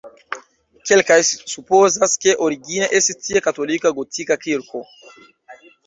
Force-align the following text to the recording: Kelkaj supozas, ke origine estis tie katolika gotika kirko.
Kelkaj 0.91 1.17
supozas, 1.51 2.17
ke 2.25 2.35
origine 2.47 2.91
estis 3.01 3.23
tie 3.29 3.45
katolika 3.51 3.95
gotika 4.03 4.43
kirko. 4.49 4.87